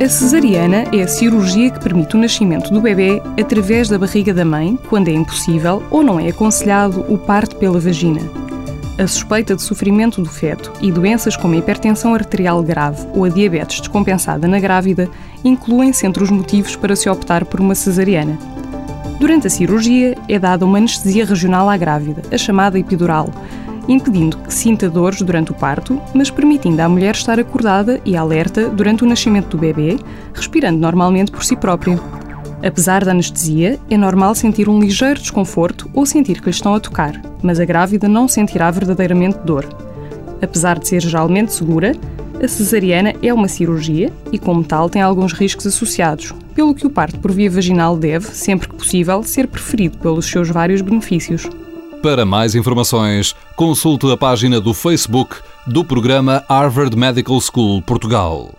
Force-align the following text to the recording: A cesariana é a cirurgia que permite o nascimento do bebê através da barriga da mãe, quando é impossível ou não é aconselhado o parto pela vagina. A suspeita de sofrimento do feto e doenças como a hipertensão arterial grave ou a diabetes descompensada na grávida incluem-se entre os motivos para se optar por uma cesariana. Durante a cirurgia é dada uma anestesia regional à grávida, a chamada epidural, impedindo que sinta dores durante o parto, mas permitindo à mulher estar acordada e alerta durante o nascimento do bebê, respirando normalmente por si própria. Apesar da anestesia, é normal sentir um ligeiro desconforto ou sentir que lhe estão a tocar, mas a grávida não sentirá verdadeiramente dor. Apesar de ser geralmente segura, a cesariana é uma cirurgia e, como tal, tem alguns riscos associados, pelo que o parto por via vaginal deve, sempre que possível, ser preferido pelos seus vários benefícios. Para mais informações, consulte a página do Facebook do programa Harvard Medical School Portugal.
A 0.00 0.08
cesariana 0.08 0.84
é 0.92 1.02
a 1.02 1.08
cirurgia 1.08 1.72
que 1.72 1.80
permite 1.80 2.14
o 2.14 2.20
nascimento 2.20 2.70
do 2.70 2.80
bebê 2.80 3.20
através 3.38 3.88
da 3.88 3.98
barriga 3.98 4.32
da 4.32 4.44
mãe, 4.44 4.78
quando 4.88 5.08
é 5.08 5.12
impossível 5.12 5.82
ou 5.90 6.04
não 6.04 6.20
é 6.20 6.28
aconselhado 6.28 7.04
o 7.12 7.18
parto 7.18 7.56
pela 7.56 7.80
vagina. 7.80 8.20
A 8.96 9.06
suspeita 9.08 9.56
de 9.56 9.62
sofrimento 9.62 10.22
do 10.22 10.28
feto 10.28 10.72
e 10.80 10.92
doenças 10.92 11.36
como 11.36 11.54
a 11.54 11.56
hipertensão 11.56 12.14
arterial 12.14 12.62
grave 12.62 13.08
ou 13.12 13.24
a 13.24 13.28
diabetes 13.28 13.80
descompensada 13.80 14.46
na 14.46 14.60
grávida 14.60 15.10
incluem-se 15.44 16.06
entre 16.06 16.22
os 16.22 16.30
motivos 16.30 16.76
para 16.76 16.94
se 16.94 17.10
optar 17.10 17.44
por 17.44 17.58
uma 17.58 17.74
cesariana. 17.74 18.38
Durante 19.18 19.48
a 19.48 19.50
cirurgia 19.50 20.16
é 20.28 20.38
dada 20.38 20.64
uma 20.64 20.78
anestesia 20.78 21.26
regional 21.26 21.68
à 21.68 21.76
grávida, 21.76 22.22
a 22.30 22.38
chamada 22.38 22.78
epidural, 22.78 23.30
impedindo 23.88 24.36
que 24.38 24.52
sinta 24.52 24.88
dores 24.88 25.22
durante 25.22 25.50
o 25.50 25.54
parto, 25.54 26.00
mas 26.14 26.30
permitindo 26.30 26.80
à 26.82 26.88
mulher 26.88 27.14
estar 27.14 27.40
acordada 27.40 28.00
e 28.04 28.16
alerta 28.16 28.68
durante 28.68 29.02
o 29.02 29.06
nascimento 29.06 29.56
do 29.56 29.58
bebê, 29.58 29.98
respirando 30.34 30.78
normalmente 30.78 31.32
por 31.32 31.42
si 31.42 31.56
própria. 31.56 31.98
Apesar 32.62 33.04
da 33.04 33.12
anestesia, 33.12 33.78
é 33.88 33.96
normal 33.96 34.34
sentir 34.34 34.68
um 34.68 34.78
ligeiro 34.80 35.20
desconforto 35.20 35.88
ou 35.94 36.04
sentir 36.04 36.40
que 36.40 36.46
lhe 36.46 36.50
estão 36.50 36.74
a 36.74 36.80
tocar, 36.80 37.20
mas 37.42 37.58
a 37.58 37.64
grávida 37.64 38.08
não 38.08 38.28
sentirá 38.28 38.70
verdadeiramente 38.70 39.38
dor. 39.44 39.66
Apesar 40.42 40.78
de 40.78 40.88
ser 40.88 41.00
geralmente 41.00 41.52
segura, 41.52 41.94
a 42.42 42.46
cesariana 42.46 43.14
é 43.22 43.32
uma 43.32 43.48
cirurgia 43.48 44.12
e, 44.32 44.38
como 44.38 44.62
tal, 44.62 44.88
tem 44.88 45.02
alguns 45.02 45.32
riscos 45.32 45.66
associados, 45.66 46.32
pelo 46.54 46.74
que 46.74 46.86
o 46.86 46.90
parto 46.90 47.18
por 47.18 47.32
via 47.32 47.50
vaginal 47.50 47.96
deve, 47.96 48.26
sempre 48.26 48.68
que 48.68 48.76
possível, 48.76 49.22
ser 49.22 49.48
preferido 49.48 49.98
pelos 49.98 50.26
seus 50.26 50.48
vários 50.48 50.80
benefícios. 50.80 51.48
Para 52.02 52.24
mais 52.24 52.54
informações, 52.54 53.34
consulte 53.56 54.10
a 54.10 54.16
página 54.16 54.60
do 54.60 54.72
Facebook 54.72 55.36
do 55.66 55.84
programa 55.84 56.44
Harvard 56.48 56.96
Medical 56.96 57.40
School 57.40 57.82
Portugal. 57.82 58.54